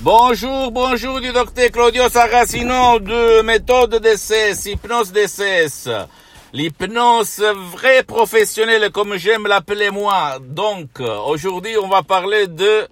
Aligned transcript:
Bonjour, 0.00 0.70
bonjour 0.72 1.22
du 1.22 1.32
docteur 1.32 1.70
Claudio 1.70 2.10
Saracino 2.10 2.98
de 2.98 3.40
méthode 3.40 3.98
DCS, 3.98 4.66
hypnose 4.66 5.10
DCS. 5.10 5.88
L'hypnose 6.52 7.42
vrai 7.72 8.02
professionnelle 8.02 8.90
comme 8.90 9.16
j'aime 9.16 9.46
l'appeler 9.46 9.90
moi. 9.90 10.38
Donc, 10.38 11.00
aujourd'hui 11.00 11.78
on 11.82 11.88
va 11.88 12.02
parler 12.02 12.46
de... 12.46 12.86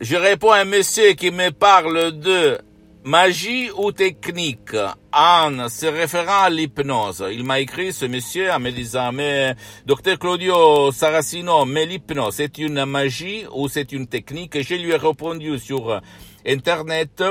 Je 0.00 0.16
réponds 0.16 0.52
à 0.52 0.60
un 0.60 0.64
monsieur 0.64 1.12
qui 1.12 1.30
me 1.30 1.50
parle 1.50 2.18
de 2.18 2.58
magie 3.04 3.70
ou 3.76 3.92
technique? 3.92 4.76
En 5.12 5.68
se 5.68 5.86
référant 5.86 6.44
à 6.44 6.50
l'hypnose. 6.50 7.24
Il 7.32 7.44
m'a 7.44 7.60
écrit 7.60 7.92
ce 7.92 8.06
monsieur 8.06 8.50
en 8.52 8.60
me 8.60 8.70
disant, 8.70 9.12
mais 9.12 9.54
docteur 9.86 10.18
Claudio 10.18 10.92
Saracino, 10.92 11.64
mais 11.64 11.86
l'hypnose, 11.86 12.34
c'est 12.36 12.58
une 12.58 12.84
magie 12.84 13.44
ou 13.52 13.68
c'est 13.68 13.92
une 13.92 14.06
technique? 14.06 14.56
Et 14.56 14.62
je 14.62 14.74
lui 14.74 14.90
ai 14.90 14.96
répondu 14.96 15.58
sur 15.58 16.00
Internet 16.46 17.22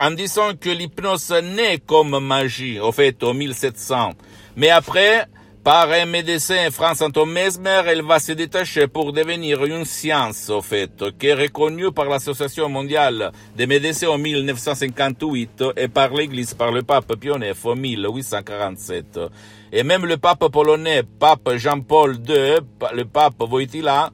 en 0.00 0.10
disant 0.10 0.54
que 0.60 0.70
l'hypnose 0.70 1.30
naît 1.42 1.78
comme 1.78 2.18
magie, 2.18 2.78
au 2.80 2.92
fait, 2.92 3.22
au 3.22 3.32
1700. 3.32 4.10
Mais 4.56 4.70
après, 4.70 5.26
par 5.66 5.90
un 5.90 6.06
médecin, 6.06 6.68
Anton 7.00 7.26
Mesmer, 7.26 7.82
elle 7.88 8.02
va 8.02 8.20
se 8.20 8.30
détacher 8.30 8.86
pour 8.86 9.12
devenir 9.12 9.64
une 9.64 9.84
science, 9.84 10.48
au 10.48 10.62
fait, 10.62 11.02
qui 11.18 11.26
est 11.26 11.34
reconnue 11.34 11.90
par 11.90 12.04
l'Association 12.04 12.68
mondiale 12.68 13.32
des 13.56 13.66
médecins 13.66 14.10
en 14.10 14.16
1958 14.16 15.64
et 15.76 15.88
par 15.88 16.10
l'Église, 16.14 16.54
par 16.54 16.70
le 16.70 16.84
pape 16.84 17.16
Pie 17.16 17.32
en 17.32 17.40
1847. 17.40 19.18
Et 19.72 19.82
même 19.82 20.06
le 20.06 20.18
pape 20.18 20.46
polonais, 20.52 21.02
pape 21.02 21.56
Jean-Paul 21.56 22.14
II, 22.14 22.58
le 22.94 23.02
pape 23.02 23.40
Wojtyla, 23.40 24.12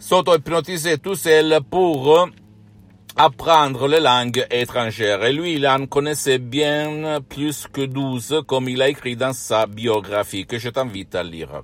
sont 0.00 0.24
hypnotisés 0.24 0.98
tous 0.98 1.14
seuls 1.14 1.60
pour 1.70 2.28
apprendre 3.16 3.88
les 3.88 4.00
langues 4.00 4.46
étrangères. 4.50 5.24
Et 5.24 5.32
lui, 5.32 5.54
il 5.54 5.66
en 5.66 5.86
connaissait 5.86 6.38
bien 6.38 7.20
plus 7.26 7.66
que 7.72 7.82
douze, 7.82 8.42
comme 8.46 8.68
il 8.68 8.82
a 8.82 8.88
écrit 8.88 9.16
dans 9.16 9.32
sa 9.32 9.66
biographie, 9.66 10.46
que 10.46 10.58
je 10.58 10.68
t'invite 10.68 11.14
à 11.14 11.22
lire. 11.22 11.62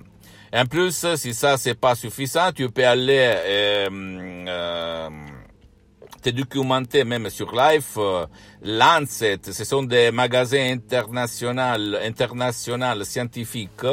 En 0.55 0.65
plus, 0.65 1.15
si 1.15 1.33
ça 1.33 1.57
c'est 1.57 1.79
pas 1.79 1.95
suffisant, 1.95 2.51
tu 2.51 2.69
peux 2.69 2.85
aller 2.85 3.33
euh, 3.35 3.89
euh, 4.47 5.09
te 6.21 6.29
documenter 6.29 7.03
même 7.03 7.29
sur 7.29 7.51
Life. 7.55 7.95
Euh, 7.97 8.27
Lancet, 8.61 9.39
ce 9.43 9.63
sont 9.63 9.83
des 9.83 10.11
magasins 10.11 10.73
internationaux, 10.73 11.97
internationaux 12.03 13.03
scientifiques 13.03 13.85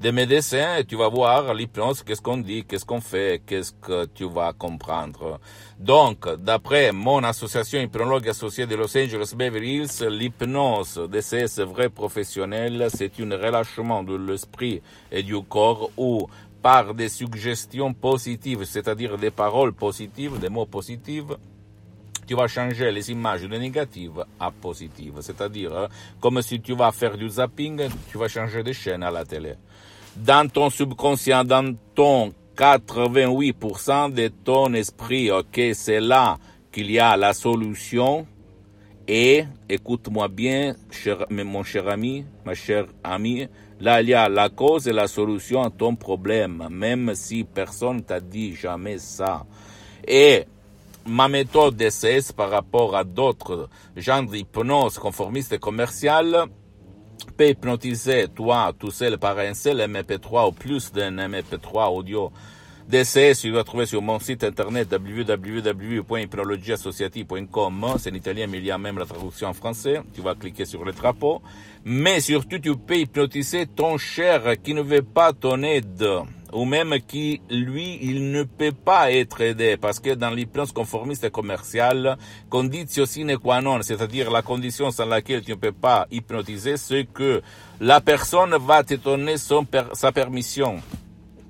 des 0.00 0.12
médecins 0.12 0.76
et 0.76 0.84
tu 0.86 0.96
vas 0.96 1.08
voir 1.08 1.52
l'hypnose, 1.52 2.02
qu'est-ce 2.02 2.22
qu'on 2.22 2.38
dit, 2.38 2.64
qu'est-ce 2.64 2.86
qu'on 2.86 3.02
fait, 3.02 3.42
qu'est-ce 3.44 3.72
que 3.72 4.06
tu 4.06 4.26
vas 4.26 4.54
comprendre. 4.54 5.38
Donc, 5.78 6.26
d'après 6.36 6.90
mon 6.90 7.22
association 7.22 7.78
hypnologue 7.80 8.26
associée 8.26 8.66
de 8.66 8.76
Los 8.76 8.96
Angeles 8.96 9.34
Beverly 9.36 9.82
Hills, 9.82 10.08
l'hypnose 10.08 11.06
DCS 11.10 11.60
vrai 11.64 11.90
professionnel, 11.90 12.88
c'est 12.94 13.12
un 13.20 13.36
relâchement 13.36 14.02
de 14.02 14.16
l'esprit 14.16 14.80
et 15.12 15.22
du 15.22 15.38
corps 15.42 15.90
où 15.98 16.26
par 16.62 16.94
des 16.94 17.10
suggestions 17.10 17.92
positives, 17.92 18.64
c'est-à-dire 18.64 19.18
des 19.18 19.30
paroles 19.30 19.74
positives, 19.74 20.38
des 20.38 20.48
mots 20.48 20.66
positifs, 20.66 21.24
tu 22.26 22.34
vas 22.34 22.48
changer 22.48 22.90
les 22.90 23.10
images 23.10 23.42
de 23.42 23.56
négatives 23.56 24.24
à 24.38 24.50
positives. 24.50 25.18
C'est-à-dire, 25.20 25.88
comme 26.20 26.40
si 26.40 26.60
tu 26.60 26.74
vas 26.74 26.92
faire 26.92 27.18
du 27.18 27.28
zapping, 27.28 27.88
tu 28.10 28.16
vas 28.16 28.28
changer 28.28 28.62
de 28.62 28.72
chaîne 28.72 29.02
à 29.02 29.10
la 29.10 29.24
télé 29.24 29.56
dans 30.16 30.48
ton 30.48 30.70
subconscient, 30.70 31.44
dans 31.44 31.74
ton 31.94 32.32
88% 32.56 34.12
de 34.12 34.28
ton 34.28 34.74
esprit, 34.74 35.30
ok, 35.30 35.60
c'est 35.72 36.00
là 36.00 36.38
qu'il 36.70 36.90
y 36.90 36.98
a 36.98 37.16
la 37.16 37.32
solution. 37.32 38.26
Et, 39.08 39.44
écoute-moi 39.68 40.28
bien, 40.28 40.74
mon 41.30 41.64
cher 41.64 41.88
ami, 41.88 42.24
ma 42.44 42.54
chère 42.54 42.86
amie, 43.02 43.48
là 43.80 44.02
il 44.02 44.10
y 44.10 44.14
a 44.14 44.28
la 44.28 44.50
cause 44.50 44.86
et 44.86 44.92
la 44.92 45.08
solution 45.08 45.62
à 45.62 45.70
ton 45.70 45.96
problème, 45.96 46.68
même 46.70 47.14
si 47.14 47.42
personne 47.42 48.02
t'a 48.02 48.20
dit 48.20 48.54
jamais 48.54 48.98
ça. 48.98 49.44
Et 50.06 50.44
ma 51.06 51.28
méthode 51.28 51.76
d'essai 51.76 52.20
par 52.36 52.50
rapport 52.50 52.94
à 52.94 53.02
d'autres 53.02 53.68
genres 53.96 54.22
d'hypnose 54.22 54.98
conformiste 54.98 55.54
et 55.54 55.58
commerciale, 55.58 56.44
peut 57.26 57.48
hypnotiser 57.48 58.28
toi 58.28 58.72
tout 58.78 58.90
seul 58.90 59.18
par 59.18 59.38
un 59.38 59.54
seul 59.54 59.78
MP3 59.78 60.48
ou 60.48 60.52
plus 60.52 60.92
d'un 60.92 61.16
MP3 61.16 61.88
audio 61.88 62.30
DCS, 62.90 63.42
tu 63.42 63.52
dois 63.52 63.62
trouver 63.62 63.86
sur 63.86 64.02
mon 64.02 64.18
site 64.18 64.42
internet 64.42 64.88
www.hypnologieassociative.com. 64.90 67.86
C'est 67.98 68.10
en 68.10 68.14
italien, 68.14 68.48
mais 68.48 68.58
il 68.58 68.64
y 68.64 68.72
a 68.72 68.78
même 68.78 68.98
la 68.98 69.06
traduction 69.06 69.46
en 69.46 69.52
français. 69.52 70.02
Tu 70.12 70.20
vas 70.20 70.34
cliquer 70.34 70.64
sur 70.64 70.84
le 70.84 70.90
drapeau. 70.90 71.40
Mais 71.84 72.18
surtout, 72.18 72.58
tu 72.58 72.74
peux 72.74 72.96
hypnotiser 72.96 73.66
ton 73.66 73.96
cher 73.96 74.60
qui 74.60 74.74
ne 74.74 74.82
veut 74.82 75.02
pas 75.02 75.32
ton 75.32 75.62
aide 75.62 76.04
ou 76.52 76.64
même 76.64 76.94
qui, 77.06 77.40
lui, 77.50 77.98
il 78.02 78.30
ne 78.30 78.42
peut 78.42 78.72
pas 78.72 79.12
être 79.12 79.40
aidé, 79.40 79.76
parce 79.76 80.00
que 80.00 80.14
dans 80.14 80.30
l'hypnose 80.30 80.72
conformiste 80.72 81.30
commerciale, 81.30 82.16
conditio 82.48 83.06
sine 83.06 83.38
qua 83.38 83.60
non, 83.60 83.82
c'est-à-dire 83.82 84.30
la 84.30 84.42
condition 84.42 84.90
sans 84.90 85.06
laquelle 85.06 85.42
tu 85.42 85.52
ne 85.52 85.56
peux 85.56 85.72
pas 85.72 86.06
hypnotiser, 86.10 86.76
c'est 86.76 87.04
que 87.04 87.42
la 87.80 88.00
personne 88.00 88.56
va 88.58 88.82
te 88.84 88.94
donner 88.94 89.36
son 89.36 89.66
sa 89.92 90.12
permission, 90.12 90.80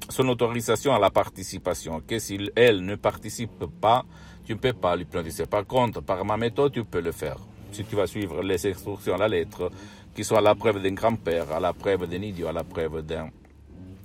son 0.09 0.29
autorisation 0.29 0.95
à 0.95 0.99
la 0.99 1.11
participation, 1.11 2.03
que 2.07 2.19
si 2.19 2.51
elle 2.55 2.85
ne 2.85 2.97
participe 2.97 3.65
pas, 3.81 4.05
tu 4.45 4.53
ne 4.53 4.59
peux 4.59 4.73
pas 4.73 4.97
l'hypnotiser. 4.97 5.47
Par 5.47 5.67
contre, 5.67 6.03
par 6.03 6.25
ma 6.25 6.37
méthode, 6.37 6.73
tu 6.73 6.85
peux 6.85 7.01
le 7.01 7.13
faire. 7.13 7.37
Si 7.73 7.85
tu 7.85 7.95
vas 7.95 8.07
suivre 8.07 8.43
les 8.43 8.67
instructions 8.67 9.15
à 9.15 9.19
la 9.19 9.29
lettre, 9.29 9.71
qui 10.15 10.25
sont 10.25 10.35
à 10.35 10.41
la 10.41 10.55
preuve 10.57 10.83
d'un 10.83 10.93
grand-père, 10.93 11.53
à 11.53 11.61
la 11.61 11.73
preuve 11.73 12.09
d'un 12.09 12.21
idiot, 12.21 12.49
à 12.49 12.53
la 12.53 12.65
preuve 12.65 13.03
d'un 13.03 13.29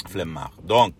flemmard. 0.07 0.51
Donc, 0.63 0.93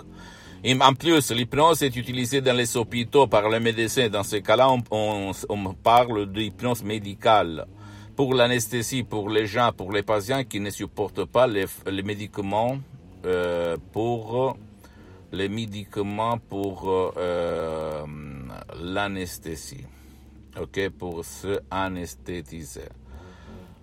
en 0.82 0.94
plus, 0.96 1.32
l'hypnose 1.32 1.84
est 1.84 1.96
utilisée 1.96 2.42
dans 2.42 2.56
les 2.56 2.76
hôpitaux 2.76 3.28
par 3.28 3.48
les 3.50 3.60
médecins. 3.60 4.10
Dans 4.10 4.24
ce 4.24 4.38
cas-là, 4.38 4.70
on, 4.90 5.74
parle 5.84 6.32
d'hypnose 6.32 6.84
médicale. 6.84 7.68
Pour 8.16 8.34
l'anesthésie, 8.34 9.04
pour 9.04 9.30
les 9.30 9.46
gens, 9.46 9.72
pour 9.76 9.92
les 9.92 10.02
patients 10.02 10.44
qui 10.44 10.60
ne 10.60 10.70
supportent 10.70 11.26
pas 11.26 11.46
les, 11.46 11.68
médicaments, 12.04 12.78
euh, 13.26 13.78
pour 13.92 14.58
les 15.32 15.50
médicaments 15.50 16.40
pour 16.40 17.14
euh, 17.18 18.06
l'anesthésie. 18.82 19.86
Ok, 20.60 20.90
pour 20.98 21.26
se 21.26 21.60
anesthésiser. 21.70 22.90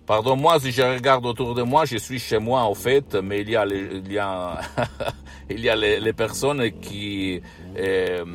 Pardon, 0.05 0.35
moi, 0.35 0.59
si 0.59 0.71
je 0.71 0.81
regarde 0.81 1.25
autour 1.25 1.55
de 1.55 1.61
moi, 1.63 1.85
je 1.85 1.95
suis 1.95 2.19
chez 2.19 2.37
moi, 2.37 2.61
en 2.63 2.73
fait, 2.73 3.15
mais 3.15 3.41
il 3.41 3.49
y 3.51 3.55
a 3.55 3.63
les, 3.63 4.01
il 4.05 4.11
y 4.11 4.19
a, 4.19 4.59
il 5.49 5.61
y 5.61 5.69
a 5.69 5.75
les, 5.77 6.13
personnes 6.13 6.71
qui 6.81 7.41
euh, 7.77 8.25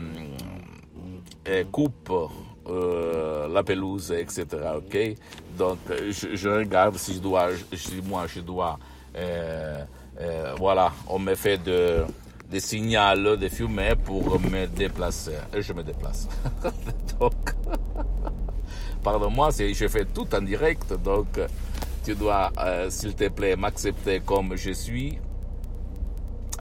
euh, 1.46 1.64
coupent 1.70 2.30
euh, 2.66 3.48
la 3.48 3.62
pelouse, 3.62 4.12
etc. 4.12 4.46
Ok, 4.76 4.96
donc 5.58 5.78
je, 6.10 6.48
regarde 6.48 6.96
si 6.96 7.14
je 7.14 7.18
dois, 7.18 7.48
si 7.74 8.00
moi 8.02 8.24
je 8.26 8.40
dois, 8.40 8.78
voilà, 10.58 10.92
on 11.06 11.18
me 11.18 11.34
fait 11.34 11.58
de 11.58 12.04
des 12.50 12.60
signaux 12.60 13.36
de 13.36 13.48
fumée 13.48 13.92
pour 14.04 14.40
me 14.40 14.66
déplacer 14.66 15.36
et 15.54 15.60
je 15.60 15.72
me 15.74 15.82
déplace. 15.82 16.28
donc 17.20 17.34
pardon-moi, 19.12 19.48
je 19.58 19.88
fais 19.88 20.04
tout 20.04 20.28
en 20.34 20.42
direct, 20.42 20.92
donc 21.02 21.28
tu 22.04 22.14
dois, 22.14 22.52
euh, 22.58 22.90
s'il 22.90 23.14
te 23.14 23.28
plaît, 23.28 23.56
m'accepter 23.56 24.20
comme 24.20 24.54
je 24.54 24.72
suis. 24.72 25.18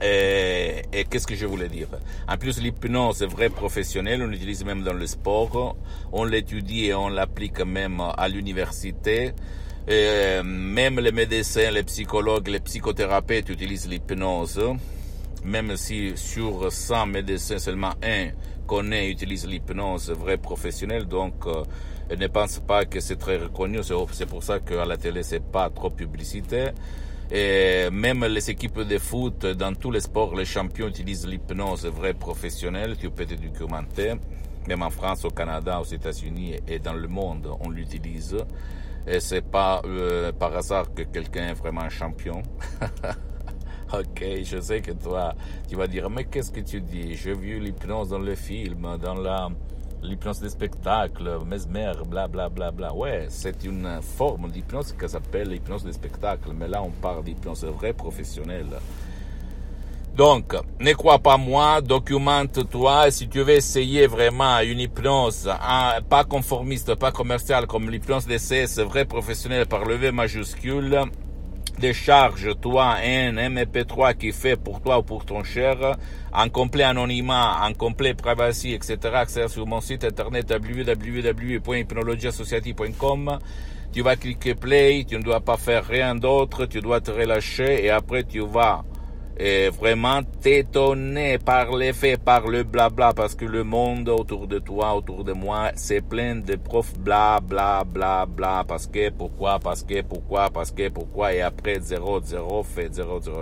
Et, 0.02 1.04
qu'est-ce 1.10 1.28
que 1.28 1.36
je 1.36 1.46
voulais 1.46 1.68
dire? 1.68 1.90
En 2.26 2.38
plus, 2.38 2.62
l'hypnose 2.62 3.22
est 3.22 3.26
vrai 3.38 3.50
professionnel, 3.50 4.24
on 4.24 4.28
l'utilise 4.28 4.64
même 4.64 4.82
dans 4.82 4.94
le 4.94 5.08
sport, 5.08 5.76
on 6.14 6.24
l'étudie 6.24 6.86
et 6.86 6.94
on 6.94 7.10
l'applique 7.10 7.60
même 7.60 8.02
à 8.18 8.28
l'université. 8.30 9.34
même 9.90 11.00
les 11.02 11.12
médecins, 11.12 11.70
les 11.72 11.84
psychologues, 11.84 12.48
les 12.48 12.62
psychothérapeutes 12.62 13.50
utilisent 13.50 13.90
l'hypnose. 13.90 14.62
Même 15.48 15.78
si 15.78 16.12
sur 16.16 16.72
100 16.72 17.06
médecins, 17.08 17.58
seulement 17.58 17.94
un 18.04 18.32
connaît, 18.68 19.10
utilise 19.10 19.48
l'hypnose 19.48 20.12
vrai 20.12 20.38
professionnel, 20.38 21.06
donc 21.06 21.48
euh, 21.48 21.64
ne 22.16 22.28
pense 22.28 22.60
pas 22.60 22.84
que 22.84 23.00
c'est 23.00 23.16
très 23.16 23.38
reconnu. 23.38 23.80
C'est 24.12 24.26
pour 24.26 24.44
ça 24.44 24.60
qu'à 24.60 24.86
la 24.86 24.98
télé, 24.98 25.24
c'est 25.24 25.44
pas 25.44 25.70
trop 25.70 25.90
publicité. 25.90 26.72
Et 27.32 27.90
même 27.92 28.26
les 28.26 28.50
équipes 28.50 28.82
de 28.82 28.98
foot, 28.98 29.46
dans 29.46 29.74
tous 29.74 29.92
les 29.92 30.02
sports, 30.02 30.36
les 30.36 30.46
champions 30.46 30.88
utilisent 30.88 31.26
l'hypnose 31.26 31.86
vrai 31.86 32.14
professionnel. 32.14 32.98
Tu 33.00 33.10
peux 33.10 33.26
te 33.26 33.36
documenter. 33.36 34.14
Même 34.68 34.84
en 34.84 34.90
France, 34.90 35.24
au 35.24 35.30
Canada, 35.30 35.80
aux 35.80 35.86
États-Unis 35.86 36.56
et 36.68 36.80
dans 36.80 36.94
le 36.94 37.08
monde, 37.08 37.48
on 37.62 37.70
l'utilise. 37.70 38.36
Et 39.06 39.22
c'est 39.22 39.42
pas 39.50 39.82
euh, 39.86 40.34
par 40.34 40.56
hasard 40.56 40.94
que 40.94 41.04
quelqu'un 41.04 41.50
est 41.50 41.54
vraiment 41.54 41.88
champion. 41.90 42.44
ok, 43.94 44.24
je 44.44 44.60
sais 44.60 44.82
que 44.82 44.92
toi, 44.92 45.34
tu 45.70 45.76
vas 45.76 45.88
dire, 45.88 46.10
mais 46.10 46.26
qu'est-ce 46.26 46.52
que 46.52 46.62
tu 46.62 46.82
dis? 46.82 47.16
J'ai 47.16 47.34
vu 47.34 47.60
l'hypnose 47.60 48.10
dans 48.10 48.20
le 48.20 48.36
film, 48.36 48.98
dans 49.02 49.16
la 49.16 49.50
l'hypnose 50.04 50.40
des 50.40 50.50
spectacles, 50.50 51.40
mesmer, 51.46 51.92
bla 52.08 52.28
bla 52.28 52.50
bla 52.50 52.72
bla. 52.72 52.94
Ouais, 52.94 53.26
c'est 53.30 53.64
une 53.64 54.00
forme 54.02 54.50
d'hypnose 54.50 54.94
qui 54.94 55.10
s'appelle 55.10 55.50
l'hypnose 55.50 55.84
des 55.84 55.94
spectacles, 55.94 56.52
mais 56.54 56.68
là 56.68 56.82
on 56.84 56.92
parle 56.92 57.24
d'hypnose 57.24 57.66
vraie 57.66 57.94
professionnelle. 57.94 58.80
Donc, 60.16 60.56
ne 60.80 60.94
crois 60.94 61.20
pas 61.20 61.38
moi, 61.38 61.80
documente-toi. 61.80 63.12
Si 63.12 63.28
tu 63.28 63.42
veux 63.42 63.54
essayer 63.54 64.08
vraiment 64.08 64.60
une 64.62 64.80
hypnose, 64.80 65.48
hein, 65.48 66.00
pas 66.10 66.24
conformiste, 66.24 66.96
pas 66.96 67.12
commerciale, 67.12 67.68
comme 67.68 67.92
l'hypnose 67.92 68.26
c'est 68.38 68.82
vrai 68.82 69.06
professionnel 69.06 69.68
par 69.68 69.86
le 69.86 69.96
V 69.96 70.12
majuscule, 70.12 71.04
décharge-toi 71.80 72.98
un 73.04 73.34
MP3 73.34 74.16
qui 74.16 74.32
fait 74.32 74.56
pour 74.56 74.82
toi 74.82 75.00
ou 75.00 75.04
pour 75.04 75.26
ton 75.26 75.44
cher, 75.44 75.98
en 76.34 76.50
complet 76.50 76.84
anonymat, 76.84 77.60
en 77.64 77.74
complet 77.74 78.14
privacy, 78.14 78.74
etc., 78.74 78.98
accès 79.14 79.48
sur 79.48 79.66
mon 79.68 79.82
site 79.82 80.04
internet 80.04 80.52
www.hypnologieassociative.com. 80.52 83.40
Tu 83.92 84.02
vas 84.02 84.16
cliquer 84.16 84.56
play, 84.56 85.06
tu 85.08 85.18
ne 85.18 85.24
dois 85.24 85.40
pas 85.40 85.58
faire 85.58 85.86
rien 85.86 86.16
d'autre, 86.16 86.66
tu 86.66 86.82
dois 86.82 87.02
te 87.02 87.12
relâcher 87.12 87.86
et 87.86 87.90
après 87.90 88.24
tu 88.24 88.42
vas 88.42 88.84
et 89.40 89.70
vraiment 89.70 90.24
t'étonner 90.42 91.38
par 91.38 91.76
les 91.76 91.94
faits, 91.94 92.24
par 92.24 92.48
le 92.48 92.64
blabla, 92.64 93.14
parce 93.14 93.36
que 93.36 93.46
le 93.46 93.64
monde 93.64 94.10
autour 94.10 94.48
de 94.48 94.58
toi, 94.60 94.96
autour 94.96 95.24
de 95.24 95.34
moi, 95.34 95.72
c'est 95.76 96.02
plein 96.02 96.38
de 96.38 96.56
profs 96.56 96.98
bla 96.98 97.40
bla 97.40 97.84
bla 97.84 98.26
parce 98.68 98.88
que, 98.88 99.12
pourquoi, 99.12 99.60
parce 99.60 99.84
que, 99.84 100.02
pourquoi, 100.02 100.50
parce 100.50 100.72
que, 100.72 100.90
pourquoi, 100.90 101.34
et 101.34 101.42
après 101.42 101.80
0, 101.80 102.22
0, 102.24 102.64
fait 102.64 102.92
0, 102.92 103.22
0. 103.22 103.38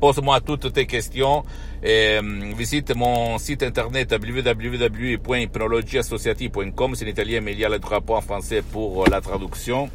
Pose-moi 0.00 0.40
toutes 0.40 0.72
tes 0.72 0.86
questions, 0.86 1.44
et, 1.82 2.18
euh, 2.22 2.52
visite 2.56 2.96
mon 2.96 3.36
site 3.38 3.62
internet 3.62 4.10
www.hypnologieassociative.com, 4.12 6.94
c'est 6.94 7.04
en 7.04 7.08
italien, 7.08 7.42
mais 7.42 7.52
il 7.52 7.58
y 7.58 7.64
a 7.64 7.68
le 7.68 7.78
drapeau 7.78 8.14
en 8.14 8.22
français 8.22 8.62
pour 8.62 9.06
la 9.08 9.20
traduction. 9.20 9.90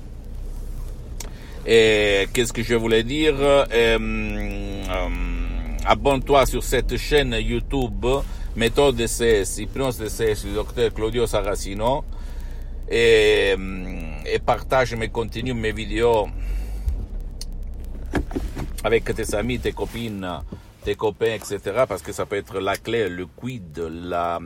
Et 1.66 2.28
qu'est-ce 2.34 2.54
que 2.54 2.63
je 2.63 2.75
voulais 2.75 3.04
dire? 3.04 3.36
Euh, 3.40 3.66
euh, 3.72 5.29
Abonne-toi 5.86 6.46
sur 6.46 6.64
cette 6.64 6.98
chaîne 6.98 7.36
YouTube 7.40 8.06
Méthode 8.56 8.96
DCS, 8.96 9.60
Hypnose 9.60 9.98
DCS 9.98 10.46
du 10.46 10.54
docteur 10.54 10.94
Claudio 10.94 11.26
Saracino 11.26 12.04
et, 12.90 13.56
et 14.26 14.40
partage 14.40 14.96
mes 14.96 15.10
contenus, 15.10 15.56
mes 15.56 15.72
vidéos 15.72 16.28
avec 18.84 19.04
tes 19.14 19.36
amis, 19.36 19.60
tes 19.60 19.72
copines, 19.72 20.28
tes 20.89 20.95
copains, 20.95 21.36
etc. 21.36 21.59
Parce 21.88 22.01
que 22.01 22.12
ça 22.12 22.25
peut 22.25 22.38
être 22.38 22.59
la 22.59 22.75
clé, 22.75 23.09
le 23.09 23.27
quid, 23.27 23.77
la, 23.77 24.39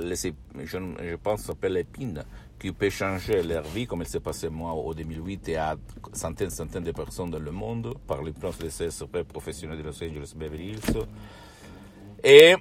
les, 0.00 0.16
je, 0.16 1.16
pense 1.16 1.40
ça 1.40 1.48
s'appelle 1.48 1.74
l'épine 1.74 2.24
qui 2.58 2.72
peut 2.72 2.88
changer 2.88 3.42
leur 3.42 3.64
vie, 3.64 3.86
comme 3.86 4.00
il 4.00 4.08
s'est 4.08 4.20
passé 4.20 4.48
moi 4.48 4.72
au 4.72 4.94
2008 4.94 5.48
et 5.50 5.56
à 5.56 5.76
centaines 6.14 6.48
centaines 6.48 6.84
de 6.84 6.92
personnes 6.92 7.30
dans 7.30 7.38
le 7.38 7.50
monde 7.50 7.94
par 8.06 8.22
l'hypnose 8.22 8.56
de 8.58 8.68
CSP 8.68 9.22
professionnels 9.24 9.78
de 9.78 9.82
Los 9.82 10.02
Angeles 10.02 10.32
Beverly 10.34 10.70
Hills. 10.70 11.06
Et 12.24 12.54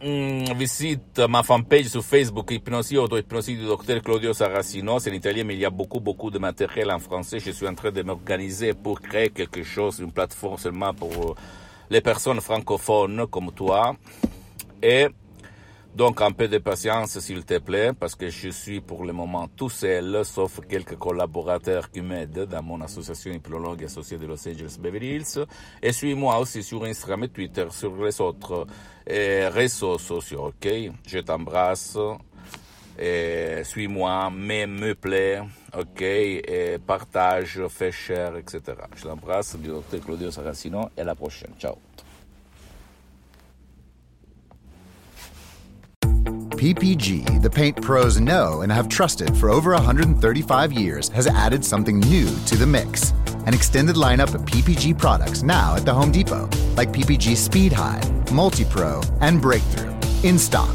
mm, 0.00 0.52
visite 0.56 1.18
ma 1.28 1.42
fanpage 1.42 1.86
sur 1.86 2.04
Facebook, 2.04 2.52
Hypnosie, 2.52 2.98
auto-hypnosie 2.98 3.56
du 3.56 3.64
docteur 3.64 4.00
Claudio 4.00 4.32
Saracino. 4.32 5.00
C'est 5.00 5.10
en 5.10 5.14
italien, 5.14 5.42
mais 5.42 5.54
il 5.54 5.60
y 5.60 5.64
a 5.64 5.70
beaucoup, 5.70 5.98
beaucoup 5.98 6.30
de 6.30 6.38
matériel 6.38 6.92
en 6.92 7.00
français. 7.00 7.40
Je 7.40 7.50
suis 7.50 7.66
en 7.66 7.74
train 7.74 7.90
de 7.90 8.02
m'organiser 8.02 8.74
pour 8.74 9.00
créer 9.00 9.30
quelque 9.30 9.64
chose, 9.64 9.98
une 9.98 10.12
plateforme 10.12 10.58
seulement 10.58 10.94
pour 10.94 11.34
les 11.90 12.00
personnes 12.00 12.40
francophones 12.40 13.26
comme 13.28 13.52
toi. 13.52 13.96
Et 14.82 15.08
donc 15.94 16.20
un 16.20 16.32
peu 16.32 16.46
de 16.46 16.58
patience 16.58 17.18
s'il 17.20 17.44
te 17.46 17.58
plaît, 17.58 17.92
parce 17.98 18.14
que 18.14 18.28
je 18.28 18.50
suis 18.50 18.82
pour 18.82 19.04
le 19.04 19.14
moment 19.14 19.48
tout 19.48 19.70
seul, 19.70 20.24
sauf 20.26 20.60
quelques 20.68 20.96
collaborateurs 20.96 21.90
qui 21.90 22.02
m'aident 22.02 22.44
dans 22.44 22.62
mon 22.62 22.82
association 22.82 23.32
hypnologue 23.32 23.82
associée 23.84 24.18
de 24.18 24.26
Los 24.26 24.46
Angeles 24.46 24.76
Beverly 24.78 25.14
Hills. 25.14 25.46
Et 25.82 25.92
suis-moi 25.92 26.38
aussi 26.38 26.62
sur 26.62 26.84
Instagram 26.84 27.24
et 27.24 27.28
Twitter, 27.28 27.66
sur 27.70 27.96
les 28.04 28.20
autres 28.20 28.66
euh, 29.10 29.50
réseaux 29.50 29.98
sociaux, 29.98 30.48
ok? 30.48 30.68
Je 31.06 31.18
t'embrasse. 31.20 31.96
Et 32.98 33.62
suis-moi, 33.64 34.30
me 34.30 34.94
plaît, 34.94 35.42
ok, 35.76 36.00
et 36.00 36.78
partage, 36.86 37.60
fais 37.68 37.92
cher, 37.92 38.36
etc. 38.36 38.60
Je 38.96 39.02
t'embrasse, 39.02 39.56
du 39.56 39.68
docteur 39.68 40.00
Claudio 40.00 40.30
Saracino, 40.30 40.88
et 40.96 41.02
à 41.02 41.04
la 41.04 41.14
prochaine. 41.14 41.52
Ciao. 41.58 41.76
PPG, 46.56 47.42
the 47.42 47.50
paint 47.50 47.76
pros 47.82 48.18
know 48.18 48.62
and 48.62 48.72
have 48.72 48.88
trusted 48.88 49.36
for 49.36 49.50
over 49.50 49.72
135 49.72 50.72
years, 50.72 51.10
has 51.10 51.26
added 51.26 51.62
something 51.62 52.00
new 52.00 52.26
to 52.46 52.56
the 52.56 52.66
mix. 52.66 53.12
An 53.46 53.52
extended 53.52 53.96
lineup 53.96 54.34
of 54.34 54.40
PPG 54.46 54.96
products 54.98 55.42
now 55.42 55.76
at 55.76 55.84
the 55.84 55.92
Home 55.92 56.10
Depot, 56.10 56.48
like 56.74 56.92
PPG 56.92 57.36
Speed 57.36 57.74
High, 57.74 58.00
Multi 58.32 58.64
Pro, 58.64 59.02
and 59.20 59.40
Breakthrough. 59.42 59.92
In 60.22 60.38
stock, 60.38 60.74